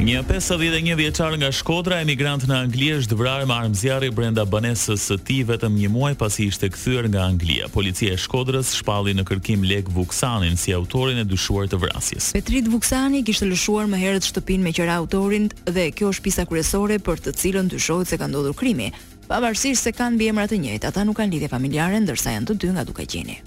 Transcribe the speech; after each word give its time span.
Një 0.00 0.22
51 0.24 0.94
vjeçar 0.96 1.34
nga 1.36 1.50
Shkodra, 1.52 1.98
emigrant 2.00 2.46
në 2.48 2.54
Angli, 2.56 2.86
është 2.96 3.18
vrarë 3.20 3.44
me 3.44 3.52
armë 3.52 3.76
zjarri 3.76 4.08
brenda 4.16 4.46
banesës 4.48 5.04
së 5.10 5.18
tij 5.28 5.40
vetëm 5.50 5.76
një 5.76 5.90
muaj 5.92 6.12
pasi 6.22 6.46
ishte 6.48 6.70
kthyer 6.72 7.10
nga 7.12 7.26
Anglia. 7.28 7.68
Policia 7.68 8.14
e 8.16 8.22
Shkodrës 8.22 8.72
shpalli 8.78 9.12
në 9.18 9.26
kërkim 9.28 9.66
Lek 9.68 9.92
Vuksanin 9.92 10.56
si 10.56 10.72
autorin 10.72 11.20
e 11.20 11.26
dyshuar 11.28 11.68
të 11.68 11.82
vrasjes. 11.84 12.30
Petrit 12.32 12.72
Vuksani 12.72 13.20
kishte 13.28 13.50
lëshuar 13.50 13.92
më 13.92 14.00
herët 14.06 14.30
shtëpinë 14.32 14.70
me 14.70 14.72
qira 14.72 14.96
autorin 15.02 15.52
dhe 15.68 15.90
kjo 15.92 16.14
është 16.14 16.24
pjesa 16.30 16.48
kryesore 16.48 16.96
për 17.04 17.20
të 17.26 17.36
cilën 17.42 17.68
dyshohet 17.76 18.08
se 18.08 18.16
ka 18.18 18.24
ndodhur 18.32 18.56
krimi. 18.56 18.88
Pavarësisht 19.28 19.84
se 19.84 19.92
kanë 19.92 20.16
mbiemra 20.16 20.48
të 20.48 20.64
njëjtë, 20.64 20.86
ata 20.88 21.04
nuk 21.04 21.20
kanë 21.20 21.36
lidhje 21.36 21.52
familjare 21.52 22.00
ndërsa 22.08 22.38
janë 22.40 22.48
të 22.54 22.62
dy 22.64 22.72
nga 22.72 22.88
Dukagjini. 22.88 23.42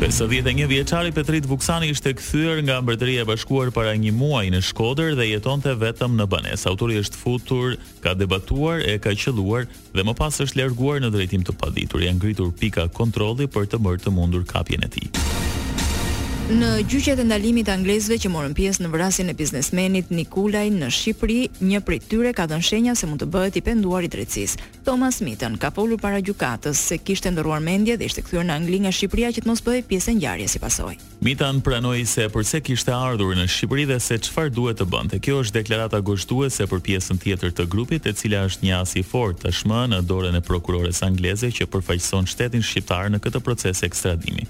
51 0.00 0.66
vjeçari 0.68 1.12
Petrit 1.12 1.46
Vuksani 1.48 1.88
ishte 1.88 2.10
kthyer 2.18 2.60
nga 2.66 2.82
mbretëria 2.84 3.22
e 3.24 3.24
bashkuar 3.28 3.70
para 3.72 3.94
një 3.96 4.12
muaji 4.12 4.52
në 4.52 4.60
Shkodër 4.68 5.14
dhe 5.16 5.26
jetonte 5.30 5.72
vetëm 5.80 6.18
në 6.18 6.26
banesë. 6.32 6.68
Autori 6.68 6.98
është 7.00 7.22
futur, 7.22 7.78
ka 8.04 8.12
debatuar 8.14 8.84
e 8.84 8.98
ka 9.00 9.14
qelluar 9.16 9.64
dhe 9.96 10.04
më 10.04 10.16
pas 10.20 10.36
është 10.44 10.60
larguar 10.60 11.00
në 11.00 11.14
drejtim 11.16 11.48
të 11.48 11.56
paditur. 11.62 12.04
Janë 12.04 12.20
ngritur 12.20 12.52
pika 12.60 12.90
kontrolli 12.92 13.48
për 13.48 13.72
të 13.72 13.80
bërë 13.88 14.04
të 14.04 14.12
mundur 14.18 14.44
kapjen 14.52 14.84
e 14.84 14.92
tij. 14.94 15.35
Në 16.46 16.84
gjyqet 16.86 17.18
e 17.18 17.24
ndalimit 17.26 17.66
anglezëve 17.72 18.20
që 18.22 18.28
morën 18.30 18.52
pjesë 18.54 18.84
në 18.84 18.88
vrasjen 18.92 19.30
e 19.32 19.32
biznesmenit 19.34 20.12
Nikulaj 20.14 20.68
në 20.70 20.92
Shqipëri, 20.94 21.38
një 21.58 21.80
prej 21.82 21.96
tyre 22.06 22.30
ka 22.38 22.44
dhënë 22.46 22.62
shenja 22.68 22.92
se 22.94 23.08
mund 23.10 23.18
të 23.18 23.26
bëhet 23.34 23.56
i 23.58 23.62
penduar 23.66 24.06
i 24.06 24.10
drejtësisë. 24.12 24.68
Thomas 24.86 25.18
Smithën 25.18 25.56
ka 25.58 25.72
folur 25.74 25.98
para 25.98 26.20
gjykatës 26.22 26.78
se 26.92 27.00
kishte 27.02 27.32
ndërruar 27.34 27.58
mendje 27.66 27.96
dhe 27.98 28.06
ishte 28.06 28.22
kthyer 28.22 28.46
në 28.46 28.60
Angli 28.60 28.78
nga 28.84 28.92
Shqipëria 28.94 29.32
që 29.34 29.42
të 29.42 29.50
mos 29.50 29.64
bëhej 29.66 29.82
pjesë 29.90 30.12
e 30.14 30.16
ngjarjes 30.20 30.54
si 30.54 30.62
pasojë. 30.62 30.96
Mitan 31.26 31.58
pranoi 31.66 32.06
se 32.06 32.28
përse 32.30 32.62
kishte 32.62 32.94
ardhur 32.94 33.34
në 33.40 33.48
Shqipëri 33.50 33.88
dhe 33.90 33.98
se 34.06 34.20
çfarë 34.28 34.54
duhet 34.54 34.78
të 34.78 34.86
bënte. 34.94 35.18
Kjo 35.18 35.42
është 35.42 35.58
deklarata 35.58 35.98
gjithuese 36.06 36.68
për 36.70 36.84
pjesën 36.90 37.18
tjetër 37.26 37.56
të 37.58 37.66
grupit, 37.74 38.06
e 38.06 38.14
cila 38.14 38.44
është 38.46 38.68
një 38.70 38.78
as 38.78 38.94
i 38.94 39.02
fortë 39.02 39.48
tashmë 39.48 39.82
në 39.96 40.04
dorën 40.06 40.38
e 40.38 40.44
prokurores 40.46 41.02
angleze 41.10 41.50
që 41.58 41.66
përfaqëson 41.74 42.30
shtetin 42.30 42.62
shqiptar 42.62 43.10
në 43.10 43.24
këtë 43.26 43.42
proces 43.42 43.82
ekstradimi. 43.88 44.46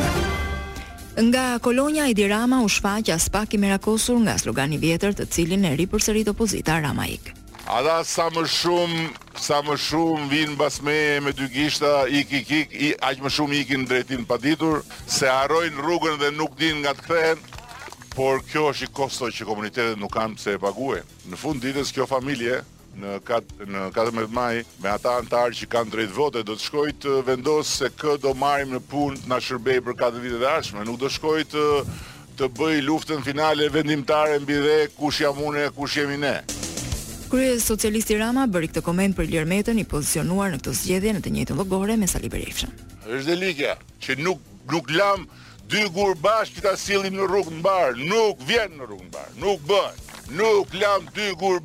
Nga 1.20 1.58
kolonja 1.64 2.08
Edi 2.10 2.26
Rama 2.28 2.60
u 2.64 2.68
shfaq 2.68 3.08
as 3.14 3.28
pak 3.32 3.54
i 3.54 3.58
merakosur 3.58 4.18
nga 4.20 4.36
slogani 4.38 4.78
vjetër 4.80 5.14
të 5.16 5.26
cilin 5.30 5.64
e 5.64 5.74
ripërsërit 5.78 6.28
opozita 6.32 6.80
ramaik. 6.80 7.20
ik. 7.20 7.34
sa 8.04 8.26
më 8.30 8.44
shumë, 8.46 9.00
sa 9.40 9.62
më 9.62 9.76
shumë 9.76 10.28
vinë 10.28 10.56
basme 10.56 11.20
me 11.20 11.32
dy 11.32 11.46
gishta, 11.52 12.04
ik, 12.08 12.30
ik, 12.32 12.50
ik, 12.50 12.68
i, 12.82 12.88
aq 13.00 13.18
më 13.24 13.28
shumë 13.30 13.54
ikin 13.62 13.84
drejtin 13.84 14.26
paditur, 14.26 14.82
se 15.06 15.28
arrojnë 15.28 15.80
rrugën 15.80 16.16
dhe 16.20 16.30
nuk 16.36 16.58
din 16.58 16.76
nga 16.82 16.92
të 16.94 17.02
krehen, 17.06 17.38
por 18.16 18.40
kjo 18.50 18.68
është 18.72 18.84
i 18.84 18.92
kostoj 18.92 19.30
që 19.30 19.44
komunitetet 19.46 19.96
nuk 19.98 20.12
kanë 20.12 20.36
pëse 20.36 20.56
e 20.56 20.58
paguen. 20.58 21.04
Në 21.30 21.36
fund 21.36 21.62
ditës 21.62 21.92
kjo 21.92 22.04
familje, 22.06 22.60
në 23.00 23.18
kat 23.26 23.48
në 23.66 23.86
14 23.94 24.30
maj 24.34 24.62
me 24.82 24.90
ata 24.92 25.16
anëtarë 25.20 25.56
që 25.60 25.68
kanë 25.72 25.92
drejt 25.92 26.12
vote 26.16 26.42
do 26.46 26.56
të 26.56 26.64
shkojtë 26.66 27.00
të 27.06 27.14
vendos 27.28 27.74
se 27.82 27.90
kë 27.92 28.16
do 28.24 28.32
marrim 28.40 28.72
në 28.76 28.80
punë 28.90 29.20
të 29.24 29.32
na 29.32 29.40
shërbejë 29.44 29.84
për 29.88 29.98
katë 30.00 30.22
vite 30.24 30.40
të 30.40 30.48
ardhshme, 30.52 30.84
nuk 30.88 31.00
do 31.02 31.10
shkojtë 31.12 31.56
të 31.56 32.02
të 32.36 32.48
bëj 32.52 32.82
luftën 32.84 33.22
finale 33.24 33.64
vendimtare 33.72 34.36
mbi 34.42 34.58
dhe 34.60 34.78
kush 34.98 35.22
jam 35.22 35.38
unë, 35.40 35.70
kush 35.72 35.94
jemi 35.96 36.18
ne. 36.20 36.34
Kryes 37.32 37.64
Socialisti 37.64 38.18
Rama 38.20 38.44
bëri 38.46 38.68
këtë 38.68 38.82
koment 38.84 39.16
për 39.16 39.24
Ilir 39.30 39.48
Metën 39.48 39.78
i 39.80 39.86
pozicionuar 39.88 40.50
në 40.52 40.60
këtë 40.60 40.74
zgjedhje 40.82 41.14
në 41.16 41.22
të 41.24 41.32
njëjtën 41.32 41.56
llogore 41.58 41.96
me 41.98 42.06
Sali 42.12 42.28
Berishën. 42.30 42.74
Është 43.06 43.28
delikja 43.30 43.78
që 44.04 44.18
nuk 44.20 44.44
nuk 44.68 44.90
lam 44.92 45.24
dy 45.72 45.86
gur 45.94 46.12
bashkë 46.22 46.58
që 46.60 46.64
ta 46.68 46.74
sillim 46.78 47.16
në 47.16 47.24
rrugë 47.26 47.56
mbar, 47.62 47.96
nuk 48.04 48.44
vjen 48.46 48.76
në 48.76 48.84
rrugë 48.90 49.08
mbar, 49.08 49.32
nuk 49.42 49.64
bën. 49.72 50.04
Nuk 50.36 50.74
lam 50.76 51.08
dy 51.16 51.30
gur 51.40 51.62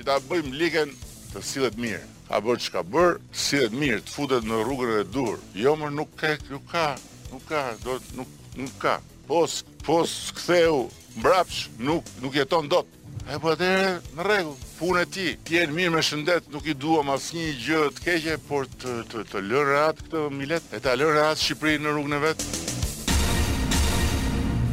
që 0.00 0.06
ta 0.08 0.14
bëjmë 0.30 0.54
ligën 0.56 0.90
të 1.34 1.40
sillet 1.44 1.74
mirë. 1.76 2.00
Ka 2.30 2.38
bërë 2.40 2.62
çka 2.64 2.82
bër, 2.88 3.18
sillet 3.36 3.74
mirë, 3.76 3.98
të 4.06 4.14
futet 4.14 4.46
në 4.48 4.60
rrugën 4.64 4.92
e 5.02 5.02
dur. 5.12 5.36
Jo 5.58 5.74
më 5.76 5.90
nuk 5.92 6.14
ka, 6.20 6.30
nuk 6.48 6.64
ka, 6.70 6.86
nuk 7.32 7.44
ka, 7.50 7.64
do 7.84 7.98
nuk 8.16 8.30
nuk 8.56 8.78
ka. 8.82 8.94
Po 9.28 9.44
po 9.84 9.98
ktheu 10.38 10.88
mbrapsh, 11.18 11.68
nuk 11.78 12.06
nuk 12.22 12.38
jeton 12.40 12.68
dot. 12.72 12.88
E 13.30 13.36
po 13.42 13.52
atë 13.52 13.68
në 14.16 14.24
rregull, 14.24 14.56
punë 14.78 15.04
e 15.04 15.10
ti. 15.14 15.26
Ti 15.44 15.58
je 15.60 15.66
mirë 15.74 15.92
me 15.98 16.04
shëndet, 16.08 16.48
nuk 16.54 16.64
i 16.64 16.74
duam 16.86 17.12
asnjë 17.14 17.52
gjë 17.66 17.84
të 17.98 18.06
keqe, 18.08 18.38
por 18.48 18.70
të 18.80 18.96
të 19.12 19.26
të 19.34 19.44
lërë 19.52 19.78
atë 19.84 20.06
këtë 20.08 20.24
milet 20.40 20.72
e 20.76 20.80
ta 20.86 20.96
lërë 20.96 21.28
atë 21.28 21.44
Shqipërinë 21.44 21.88
në 21.90 21.96
rrugën 21.98 22.18
e 22.20 22.24
vet. 22.28 22.50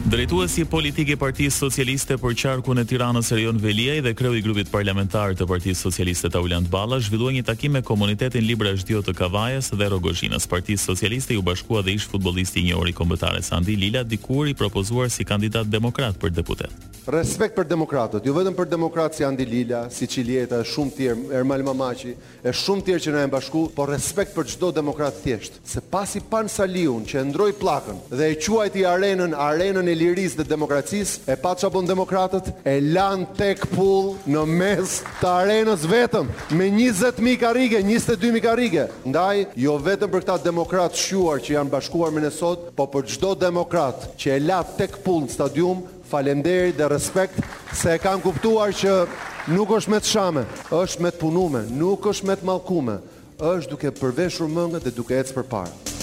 Drejtuesi 0.07 0.63
politik 0.65 1.09
i 1.11 1.17
Partisë 1.19 1.59
Socialiste 1.59 2.15
për 2.17 2.31
qarkun 2.39 2.79
e 2.79 2.85
Tiranës 2.87 3.27
Erion 3.35 3.57
Veliaj 3.59 3.97
dhe 4.05 4.13
kreu 4.15 4.31
i 4.39 4.43
grupit 4.45 4.69
parlamentar 4.71 5.33
të 5.35 5.43
Partisë 5.49 5.81
Socialiste 5.83 6.29
Tauland 6.31 6.69
Balla 6.71 6.95
zhvillua 7.03 7.33
një 7.35 7.43
takim 7.43 7.75
me 7.75 7.81
komunitetin 7.83 8.47
Libra 8.47 8.71
Zhdiot 8.71 9.03
të 9.09 9.17
Kavajës 9.19 9.73
dhe 9.75 9.89
Rogozhinës. 9.91 10.47
Partisë 10.47 10.87
Socialiste 10.93 11.35
ju 11.35 11.43
bashkua 11.43 11.83
dhe 11.83 11.97
ishtë 11.99 12.13
futbolisti 12.15 12.63
një 12.69 12.77
ori 12.79 12.95
kombëtare 12.95 13.43
Sandi 13.43 13.75
Lila 13.75 14.05
dikur 14.07 14.47
i 14.47 14.55
propozuar 14.55 15.11
si 15.11 15.27
kandidat 15.27 15.67
demokrat 15.67 16.15
për 16.23 16.37
deputet. 16.39 16.71
Respekt 17.07 17.55
për 17.55 17.63
demokratët, 17.71 18.25
ju 18.27 18.33
vetëm 18.35 18.51
për 18.55 18.65
demokratë 18.67 19.15
si 19.15 19.23
Andi 19.23 19.45
Lila, 19.47 19.85
si 19.95 20.03
Qiljeta, 20.11 20.57
shumë 20.67 20.91
tjerë, 20.97 21.21
Ermal 21.39 21.61
Mamaci, 21.63 22.09
e 22.43 22.51
shumë 22.51 22.83
tjerë 22.83 23.03
që 23.05 23.13
në 23.13 23.21
e 23.23 23.29
bashku, 23.31 23.61
por 23.75 23.87
respekt 23.93 24.33
për 24.35 24.49
gjdo 24.51 24.73
demokratë 24.75 25.21
tjeshtë. 25.23 25.61
Se 25.71 25.79
pasi 25.93 26.19
pan 26.19 26.47
që 26.51 27.15
e 27.21 27.23
ndroj 27.29 27.47
plakën 27.61 28.01
dhe 28.11 28.27
e 28.31 28.35
quajti 28.43 28.83
arenën, 28.91 29.31
arenën 29.39 29.87
e 29.87 29.96
lirisë 29.97 30.41
dhe 30.41 30.45
demokracisë, 30.51 31.23
e 31.31 31.35
pa 31.41 31.53
çabon 31.57 31.87
demokratët, 31.87 32.51
e 32.67 32.75
lan 32.93 33.25
tek 33.37 33.65
pull 33.73 34.13
në 34.29 34.43
mes 34.51 34.97
të 35.21 35.29
arenës 35.31 35.85
vetëm 35.89 36.29
me 36.57 36.69
20.000 36.71 37.37
karrige, 37.41 37.81
22.000 37.85 38.41
karrige. 38.43 38.87
Ndaj, 39.09 39.43
jo 39.63 39.77
vetëm 39.85 40.13
për 40.13 40.23
këta 40.25 40.37
demokratë 40.45 41.01
shquar 41.01 41.43
që 41.45 41.57
janë 41.57 41.73
bashkuar 41.73 42.13
me 42.15 42.23
ne 42.27 42.31
sot, 42.33 42.69
po 42.77 42.87
për 42.93 43.09
çdo 43.15 43.33
demokrat 43.41 44.09
që 44.21 44.37
e 44.37 44.41
la 44.45 44.61
tek 44.77 44.99
pull 45.05 45.25
në 45.25 45.33
stadium, 45.37 45.83
falenderit 46.07 46.77
dhe 46.79 46.87
respekt 46.87 47.41
se 47.75 47.97
e 47.97 47.99
kanë 47.99 48.23
kuptuar 48.23 48.71
që 48.77 48.93
nuk 49.51 49.73
është 49.75 49.91
me 49.91 49.99
të 50.03 50.11
shame, 50.13 50.45
është 50.71 51.03
me 51.03 51.11
të 51.11 51.21
punume, 51.25 51.65
nuk 51.81 52.07
është 52.13 52.29
me 52.29 52.37
të 52.39 52.47
malkume, 52.47 53.01
është 53.43 53.73
duke 53.75 53.93
përveshur 53.99 54.49
mëngët 54.55 54.87
dhe 54.87 54.95
duke 55.01 55.19
ecë 55.19 55.35
për 55.35 55.47
parë. 55.51 55.95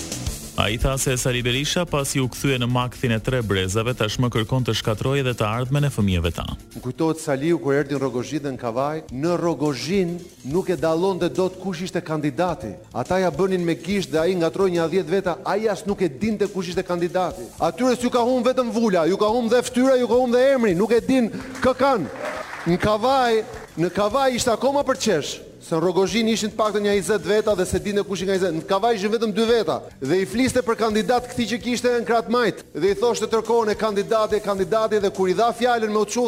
A 0.56 0.68
i 0.68 0.78
tha 0.78 0.96
se 0.98 1.16
Sari 1.18 1.42
Berisha 1.42 1.82
pasi 1.82 2.20
u 2.22 2.28
këthuje 2.30 2.60
në 2.62 2.68
makëthin 2.70 3.16
e 3.16 3.16
tre 3.26 3.40
brezave, 3.42 3.90
tashmë 3.98 4.28
kërkon 4.30 4.62
të 4.62 4.74
shkatrojë 4.78 5.24
dhe 5.26 5.32
të 5.34 5.42
ardhme 5.48 5.80
në 5.82 5.88
fëmijëve 5.90 6.30
ta. 6.36 6.44
Më 6.76 6.82
kujtojtë 6.84 7.22
Saliu 7.24 7.58
kër 7.58 7.80
erdi 7.80 7.96
në 7.96 8.00
Rogozhin 8.04 8.44
dhe 8.44 8.52
në 8.54 8.60
Kavaj, 8.62 9.00
në 9.10 9.32
Rogozhin 9.40 10.12
nuk 10.52 10.70
e 10.70 10.76
dalon 10.78 11.18
dhe 11.18 11.26
do 11.34 11.48
të 11.50 11.58
kush 11.58 11.82
ishte 11.88 11.98
kandidati. 12.06 12.70
Ata 12.94 13.18
ja 13.24 13.32
bënin 13.34 13.66
me 13.66 13.74
kisht 13.74 14.12
dhe 14.14 14.20
a 14.22 14.28
i 14.30 14.36
nga 14.38 14.52
troj 14.54 14.68
një 14.70 14.84
adhjet 14.84 15.10
veta, 15.10 15.34
a 15.42 15.56
i 15.58 15.66
as 15.74 15.82
nuk 15.90 16.04
e 16.06 16.10
din 16.22 16.38
të 16.38 16.46
kush 16.54 16.70
ishte 16.70 16.86
kandidati. 16.86 17.42
Atyres 17.58 17.98
ju 18.06 18.12
ka 18.14 18.22
hum 18.22 18.46
vetëm 18.46 18.70
vula, 18.70 19.08
ju 19.10 19.18
ka 19.18 19.32
hum 19.34 19.50
dhe 19.50 19.64
ftyra, 19.66 19.98
ju 19.98 20.06
ka 20.06 20.20
hum 20.22 20.30
dhe 20.38 20.44
emri, 20.54 20.78
nuk 20.78 20.94
e 20.94 21.00
din 21.02 21.32
kë 21.66 21.74
kanë. 21.82 22.30
Në 22.70 22.78
Kavaj, 22.78 23.42
në 23.74 23.90
Kavaj 23.90 24.38
ishte 24.38 24.54
akoma 24.54 24.86
për 24.86 25.02
qeshë 25.02 25.50
se 25.64 25.72
në 25.74 25.78
Rogozhin 25.80 26.28
ishin 26.28 26.50
të 26.52 26.58
paktën 26.58 26.84
20 26.84 27.24
veta 27.30 27.54
dhe 27.56 27.64
se 27.66 27.78
dinë 27.80 28.02
kush 28.04 28.22
i 28.22 28.26
ka 28.28 28.34
20. 28.36 28.58
Në 28.60 28.66
Kavaj 28.68 28.98
ishin 28.98 29.12
vetëm 29.14 29.32
2 29.36 29.46
veta 29.48 29.76
dhe 30.02 30.18
i 30.20 30.26
fliste 30.28 30.62
për 30.66 30.76
kandidat 30.82 31.28
këtij 31.30 31.46
që 31.54 31.60
kishte 31.64 31.92
në 31.94 32.04
krah 32.08 32.20
të 32.26 32.34
majt 32.34 32.60
dhe 32.74 32.90
i 32.92 32.96
thoshte 33.00 33.28
tërkohën 33.32 33.72
e 33.72 33.78
kandidatë, 33.80 34.40
kandidatë 34.44 35.00
dhe 35.06 35.10
kur 35.16 35.30
i 35.32 35.36
dha 35.38 35.48
fjalën 35.56 35.92
me 35.94 36.02
uçu, 36.04 36.24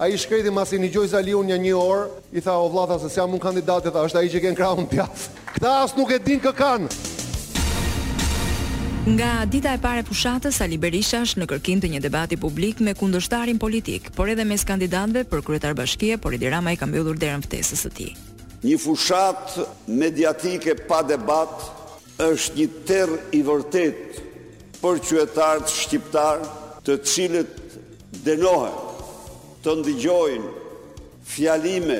ai 0.00 0.16
shkreti 0.18 0.50
masi 0.54 0.80
në 0.80 0.90
gjoj 0.94 1.12
zaliun 1.14 1.46
një 1.52 1.60
1 1.60 1.78
orë, 1.78 2.04
i 2.34 2.42
tha 2.42 2.56
o 2.58 2.66
vllaza 2.72 2.98
se 3.04 3.14
sjam 3.14 3.30
un 3.36 3.42
kandidati, 3.42 3.88
e 3.88 3.94
tha, 3.94 4.02
është 4.08 4.20
ai 4.22 4.30
që 4.32 4.42
kanë 4.48 4.58
krahun 4.62 4.90
pjat. 4.90 5.26
Kta 5.54 5.76
as 5.84 5.94
nuk 5.98 6.10
e 6.10 6.18
din 6.24 6.40
kë 6.42 6.54
kanë. 6.56 6.90
Nga 9.10 9.30
dita 9.50 9.72
e 9.74 9.80
pare 9.80 10.02
pushatës, 10.06 10.58
Ali 10.64 10.76
Berisha 10.78 11.22
është 11.24 11.40
në 11.42 11.46
kërkim 11.52 11.80
të 11.84 11.88
një 11.94 12.02
debati 12.06 12.36
publik 12.40 12.80
me 12.84 12.92
kundështarin 12.96 13.58
politik, 13.60 14.10
por 14.16 14.28
edhe 14.28 14.44
mes 14.44 14.64
kandidatëve 14.68 15.24
për 15.32 15.46
kryetar 15.46 15.74
bashkie, 15.78 16.18
por 16.20 16.34
i 16.36 16.42
dirama 16.42 16.72
i 16.76 16.80
ka 16.80 16.86
bjodur 16.90 17.16
derën 17.20 17.46
ftesës 17.48 17.86
së 17.88 17.94
tij. 17.96 18.12
Një 18.62 18.76
fushat 18.76 19.54
mediatike 19.88 20.74
pa 20.88 20.98
debat 21.00 21.52
është 22.20 22.58
një 22.58 22.64
terë 22.90 23.18
i 23.32 23.38
vërtet 23.46 24.18
për 24.82 24.98
qyetarët 25.08 25.70
shqiptar 25.72 26.42
të 26.84 26.96
cilët 27.08 27.54
denohen 28.26 28.74
të 29.64 29.74
ndigjojnë 29.80 30.50
fjalime 31.30 31.96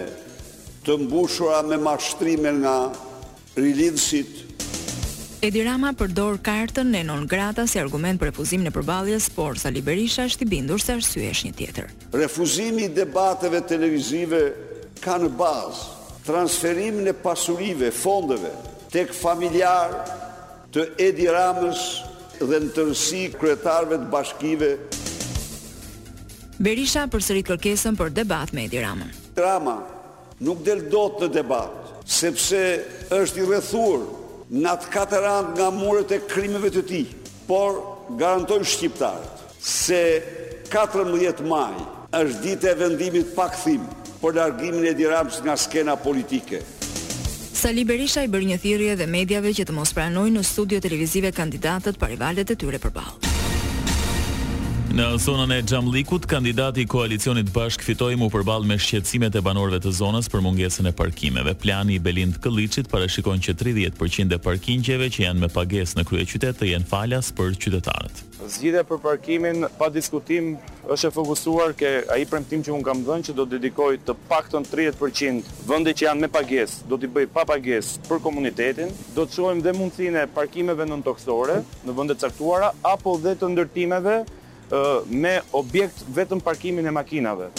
të 0.85 0.99
mbushura 1.07 1.63
me 1.71 1.79
mashtrime 1.81 2.53
nga 2.61 2.75
rilidhësit. 3.57 4.37
Edi 5.41 5.63
Rama 5.65 5.95
përdor 5.97 6.37
kartën 6.45 6.93
e 6.99 7.01
non 7.09 7.25
grata 7.29 7.65
si 7.67 7.81
argument 7.81 8.21
për 8.21 8.35
refuzim 8.35 8.61
në 8.67 8.75
përbaljes, 8.77 9.31
por 9.33 9.57
sa 9.61 9.73
liberisha 9.73 10.29
është 10.29 10.45
i 10.45 10.51
bindur 10.59 10.85
se 10.85 10.99
është 11.01 11.09
syesh 11.25 11.43
një 11.49 11.55
tjetër. 11.57 11.89
Refuzimi 12.21 12.85
i 12.89 12.93
debateve 13.01 13.65
televizive 13.69 14.43
ka 15.01 15.17
në 15.25 15.33
bazë 15.41 16.00
transferimin 16.27 17.07
e 17.09 17.13
pasurive, 17.13 17.91
fondeve, 17.95 18.53
tek 18.93 19.13
familjar 19.15 19.95
të 20.75 20.85
Edi 21.03 21.27
Ramës 21.27 21.85
dhe 22.41 22.61
në 22.65 22.71
tërësi 22.77 23.23
kretarve 23.39 23.99
të 24.05 24.09
bashkive. 24.13 24.71
Berisha 26.61 27.07
përsërit 27.11 27.49
kërkesën 27.49 27.97
për 27.97 28.13
debat 28.21 28.53
me 28.57 28.67
Edi 28.69 28.83
Ramën. 28.83 29.11
Rama 29.41 29.79
nuk 30.45 30.63
del 30.67 30.87
dot 30.93 31.21
në 31.25 31.31
debat, 31.37 31.91
sepse 32.11 32.61
është 33.17 33.41
i 33.43 33.49
rrethuar 33.49 34.05
në 34.51 34.71
atë 34.75 35.21
anë 35.31 35.55
nga 35.59 35.71
muret 35.75 36.13
e 36.17 36.21
krimeve 36.31 36.71
të 36.75 36.83
tij, 36.91 37.05
por 37.49 37.81
garantoj 38.21 38.61
shqiptarët 38.67 39.49
se 39.61 40.03
14 40.73 41.43
maj 41.47 41.75
është 42.17 42.41
dita 42.43 42.71
e 42.73 42.77
vendimit 42.81 43.33
pa 43.37 43.49
kthim 43.53 43.85
për 44.21 44.37
largimin 44.37 44.85
e 44.91 44.95
dirams 44.99 45.39
nga 45.45 45.55
skena 45.57 45.95
politike. 45.97 46.61
Sali 47.61 47.85
Berisha 47.85 48.23
i 48.25 48.31
bërë 48.33 48.51
një 48.53 48.61
thirje 48.63 48.99
dhe 49.01 49.09
medjave 49.17 49.53
që 49.57 49.69
të 49.69 49.77
mos 49.77 49.95
pranojnë 49.97 50.39
në 50.41 50.45
studio 50.53 50.81
televizive 50.85 51.33
kandidatët 51.41 52.01
për 52.01 52.15
rivalet 52.17 52.55
e 52.57 52.61
tyre 52.65 52.81
përbalë. 52.87 53.30
Në 54.91 55.05
zonën 55.23 55.53
e 55.55 55.57
Xhamllikut, 55.63 56.25
kandidati 56.27 56.83
i 56.83 56.87
koalicionit 56.91 57.53
Bashk 57.55 57.85
fitoi 57.87 58.17
më 58.19 58.27
përballë 58.35 58.67
me 58.67 58.75
shqetësimet 58.83 59.37
e 59.39 59.43
banorëve 59.47 59.79
të 59.85 59.91
zonës 59.95 60.27
për 60.33 60.43
mungesën 60.43 60.89
e 60.91 60.91
parkimeve. 60.99 61.53
Plani 61.63 61.95
i 61.95 62.01
Belind 62.03 62.41
Këlliçit 62.43 62.89
parashikon 62.91 63.39
që 63.39 63.55
30% 63.61 64.35
e 64.35 64.39
parkingjeve 64.43 65.07
që 65.15 65.23
janë 65.29 65.45
me 65.45 65.49
pagesë 65.55 66.01
në 66.01 66.05
kryeqytet 66.11 66.59
të 66.59 66.73
jenë 66.73 66.89
falas 66.91 67.29
për 67.39 67.55
qytetarët. 67.63 68.25
Zgjidhja 68.51 68.83
për 68.91 68.99
parkimin 69.05 69.69
pa 69.79 69.87
diskutim 69.95 70.57
është 70.91 71.07
e 71.07 71.15
fokusuar 71.15 71.77
ke 71.79 71.93
ai 72.11 72.25
premtim 72.27 72.67
që 72.67 72.75
un 72.75 72.83
kam 72.83 73.05
dhënë 73.07 73.29
që 73.29 73.37
do 73.39 73.47
të 73.47 73.61
dedikoj 73.61 73.93
të 74.09 74.19
paktën 74.33 74.67
30% 74.75 75.55
vende 75.71 75.95
që 75.95 76.07
janë 76.09 76.27
me 76.27 76.33
pagesë, 76.35 76.83
do 76.91 76.99
t'i 76.99 77.07
bëj 77.15 77.29
pa 77.37 77.47
pagesë 77.47 78.09
për 78.11 78.25
komunitetin, 78.27 78.91
do 79.15 79.23
të 79.29 79.39
çojmë 79.39 79.63
dhe 79.69 79.77
mundësinë 79.79 80.25
e 80.27 80.31
parkimeve 80.41 80.89
nëntoksore 80.91 81.61
në 81.87 81.95
vende 82.01 82.19
caktuara 82.27 82.73
apo 82.97 83.15
dhe 83.23 83.37
të 83.39 83.55
ndërtimeve 83.55 84.19
me 85.11 85.43
objekt 85.51 86.05
vetëm 86.15 86.41
parkimin 86.43 86.87
e 86.87 86.91
makinave. 86.91 87.51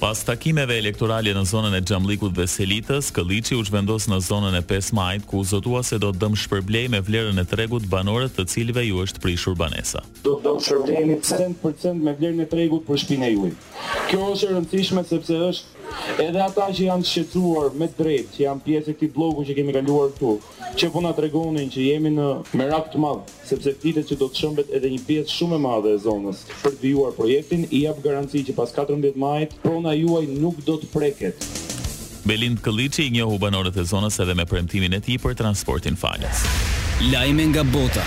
Pas 0.00 0.16
takimeve 0.24 0.72
elektorale 0.80 1.34
në 1.36 1.42
zonën 1.50 1.74
e 1.76 1.82
gjamlikut 1.84 2.32
dhe 2.32 2.46
selitës, 2.48 3.10
këllichi 3.12 3.58
u 3.60 3.64
zhvendos 3.68 4.06
në 4.08 4.16
zonën 4.24 4.54
e 4.56 4.62
5 4.64 4.94
Majit, 4.96 5.26
ku 5.28 5.42
u 5.44 5.44
zotua 5.44 5.82
se 5.84 5.98
do 6.00 6.08
të 6.14 6.22
dëmë 6.22 6.38
shpërblej 6.40 6.86
me 6.94 7.00
vlerën 7.04 7.42
e 7.42 7.44
tregut 7.50 7.84
banorët 7.92 8.32
të 8.36 8.46
cilve 8.48 8.86
ju 8.86 9.02
është 9.04 9.20
prishur 9.20 9.58
banesa. 9.60 10.00
Do 10.24 10.38
të 10.38 10.46
dëmë 10.46 10.64
shpërblej 10.66 11.04
me 11.04 11.92
me 12.06 12.14
vlerën 12.16 12.40
e 12.40 12.48
tregut 12.48 12.86
për 12.88 13.02
shpina 13.02 13.28
ju. 13.28 13.52
Kjo 14.08 14.24
është 14.32 14.50
rëndësishme 14.54 15.04
sepse 15.10 15.36
është 15.50 15.79
Edhe 16.20 16.40
ata 16.42 16.68
që 16.72 16.86
janë 16.88 17.06
shqetuar 17.08 17.74
me 17.78 17.88
drejt, 17.96 18.32
që 18.34 18.44
janë 18.44 18.64
pjesë 18.64 18.92
e 18.92 18.94
këti 18.98 19.08
blogu 19.14 19.44
që 19.46 19.56
kemi 19.58 19.74
kaluar 19.74 20.12
këtu, 20.14 20.34
që 20.80 20.90
puna 20.94 21.10
po 21.12 21.18
të 21.18 21.24
regonin 21.26 21.70
që 21.72 21.86
jemi 21.86 22.12
në 22.14 22.28
më 22.56 22.68
të 22.92 23.02
madhë, 23.02 23.36
sepse 23.48 23.74
fitet 23.82 24.10
që 24.10 24.18
do 24.20 24.28
të 24.32 24.42
shëmbet 24.42 24.74
edhe 24.76 24.92
një 24.94 25.02
pjesë 25.08 25.34
shumë 25.36 25.58
e 25.58 25.62
madhe 25.66 25.94
e 25.96 26.00
zonës 26.06 26.44
për 26.62 26.78
të 26.78 26.84
vijuar 26.84 27.14
projektin, 27.18 27.66
i 27.70 27.82
apë 27.90 28.04
garanci 28.06 28.44
që 28.48 28.56
pas 28.58 28.74
14 28.76 29.18
majtë, 29.18 29.60
prona 29.64 29.94
juaj 29.96 30.24
nuk 30.34 30.62
do 30.66 30.78
të 30.82 30.90
preket. 30.94 31.46
Belind 32.28 32.60
Këllici 32.62 33.06
i 33.08 33.14
njohu 33.16 33.38
banorët 33.42 33.78
e 33.80 33.86
zonës 33.92 34.20
edhe 34.22 34.34
me 34.36 34.46
përëmtimin 34.50 34.98
e 34.98 35.00
ti 35.06 35.16
për 35.18 35.38
transportin 35.40 35.96
falës. 35.98 36.44
Lajme 37.10 37.48
nga 37.54 37.64
bota. 37.72 38.04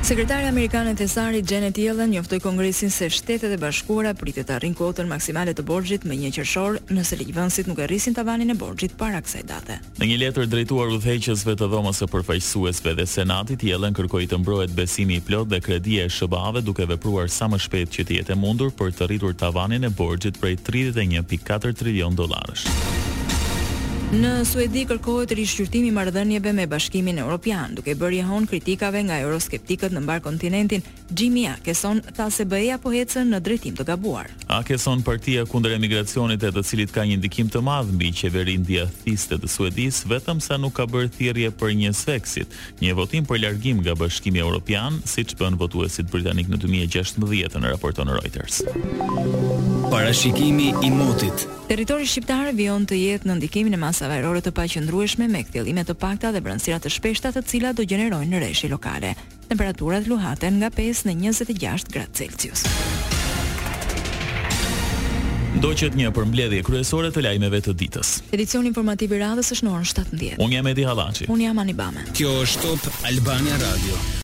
Sekretari 0.00 0.48
Amerikanë 0.50 0.94
e 0.94 0.96
Tesari 1.04 1.38
Janet 1.50 1.76
Yellen 1.78 2.08
njoftoi 2.10 2.40
Kongresin 2.42 2.90
se 2.90 3.06
Shtetet 3.12 3.52
e 3.52 3.58
Bashkuara 3.62 4.10
pritet 4.18 4.46
të 4.48 4.54
arrijnë 4.56 4.78
kotën 4.78 5.06
maksimale 5.08 5.52
të 5.54 5.62
borxhit 5.68 6.02
më 6.08 6.16
1 6.30 6.32
qershor 6.38 6.78
nëse 6.96 7.18
lejvënësit 7.20 7.68
nuk 7.70 7.82
e 7.82 7.86
rrisin 7.88 8.16
tavanin 8.16 8.50
e 8.50 8.56
borxhit 8.58 8.96
para 9.00 9.20
kësaj 9.22 9.44
date. 9.52 9.76
Në 10.00 10.08
një 10.10 10.16
letër 10.24 10.48
drejtuar 10.54 10.90
udhëheqësve 10.96 11.54
të 11.60 11.68
dhomës 11.74 12.00
së 12.02 12.08
përfaqësuesve 12.14 12.96
dhe 12.98 13.06
Senatit, 13.16 13.62
Yellen 13.68 13.94
kërkoi 13.98 14.24
të 14.32 14.40
mbrohet 14.42 14.74
besimi 14.78 15.20
i 15.20 15.24
plot 15.30 15.52
dhe 15.52 15.60
kredia 15.68 16.08
e 16.08 16.08
shëbave 16.16 16.58
ve 16.62 16.64
duke 16.72 16.88
vepruar 16.94 17.28
sa 17.30 17.46
më 17.52 17.60
shpejt 17.68 17.94
që 18.00 18.06
të 18.10 18.18
jetë 18.20 18.34
e 18.38 18.40
mundur 18.42 18.72
për 18.80 18.96
të 18.98 19.12
rritur 19.12 19.36
tavanin 19.44 19.84
e 19.86 19.92
borxhit 20.02 20.40
prej 20.42 20.56
31.4 20.66 21.76
trilion 21.82 22.16
dollarësh. 22.18 22.66
Në 24.10 24.40
Suedi 24.42 24.80
kërkohet 24.90 25.30
rishqyrtimi 25.38 25.92
i 25.92 25.94
marrëdhënieve 25.94 26.50
me 26.50 26.64
Bashkimin 26.66 27.20
Evropian, 27.22 27.76
duke 27.78 27.92
bërë 27.94 28.16
jehon 28.16 28.46
kritikave 28.50 29.04
nga 29.06 29.20
euroskeptikët 29.22 29.92
në 29.94 30.00
mbar 30.02 30.18
kontinentin. 30.24 30.82
Jimmy 31.16 31.44
Akeson 31.46 32.00
tha 32.16 32.26
se 32.34 32.42
BE-ja 32.50 32.80
po 32.82 32.90
ecën 32.98 33.30
në 33.30 33.38
drejtim 33.42 33.76
të 33.78 33.86
gabuar. 33.86 34.26
Akeson, 34.50 35.04
Partia 35.06 35.44
kundër 35.46 35.76
Emigracionit, 35.76 36.42
e 36.42 36.50
të 36.50 36.64
cilit 36.66 36.90
ka 36.94 37.04
një 37.06 37.20
ndikim 37.20 37.52
të 37.54 37.62
madh 37.62 37.92
mbi 37.94 38.10
qeverinë 38.18 38.66
diathiste 38.66 39.38
të 39.38 39.46
Suedis, 39.50 40.02
vetëm 40.10 40.42
sa 40.42 40.58
nuk 40.58 40.74
ka 40.80 40.88
bërë 40.90 41.12
thirrje 41.14 41.52
për 41.60 41.76
një 41.78 41.94
seksit, 42.00 42.58
një 42.82 42.98
votim 42.98 43.30
për 43.30 43.44
largim 43.46 43.78
nga 43.82 43.94
Bashkimi 43.98 44.42
Evropian, 44.42 44.98
siç 45.06 45.36
bën 45.38 45.54
votuesit 45.62 46.10
britanik 46.10 46.50
në 46.50 46.58
2016, 46.66 47.62
në 47.62 47.74
raporton 47.76 48.10
Reuters. 48.18 48.64
Parashikimi 49.90 50.72
i 50.86 50.90
motit. 50.94 51.46
Territori 51.70 52.06
shqiptar 52.10 52.48
vjen 52.58 52.82
të 52.90 52.96
jetë 52.98 53.28
në 53.30 53.34
ndikimin 53.40 53.74
e 53.74 53.78
mas 53.78 53.99
pjesa 54.00 54.08
vajrore 54.10 54.40
të 54.40 54.50
paqëndrueshme 54.54 55.26
me 55.28 55.42
kthjellime 55.44 55.82
të 55.84 55.94
pakta 56.00 56.30
dhe 56.32 56.40
brëndësira 56.40 56.78
të 56.80 56.90
shpeshta 56.94 57.32
të 57.34 57.42
cilat 57.50 57.76
do 57.76 57.84
gjenerojnë 57.84 58.30
në 58.32 58.40
reshi 58.40 58.68
lokale. 58.72 59.12
Temperaturat 59.50 60.06
luhaten 60.08 60.56
nga 60.60 60.70
5 60.72 61.04
në 61.10 61.18
26 61.26 61.92
gradë 61.92 62.14
Celsius. 62.16 62.64
Do 65.60 65.72
qëtë 65.76 65.98
një 66.00 66.12
përmbledhje 66.16 66.62
kryesore 66.64 67.10
të 67.12 67.24
lajmeve 67.26 67.60
të 67.60 67.74
ditës. 67.82 68.14
Edicion 68.32 68.64
informativi 68.70 69.18
radhës 69.20 69.52
është 69.58 69.66
në 69.68 69.74
orën 69.74 69.90
17. 69.92 70.38
Unë 70.40 70.56
jam 70.56 70.70
Edi 70.72 70.86
Halaci. 70.88 71.28
Unë 71.28 71.50
jam 71.50 71.60
Anibame. 71.60 72.06
Kjo 72.16 72.38
është 72.46 72.64
top 72.80 73.04
Albania 73.10 73.60
Radio. 73.66 74.16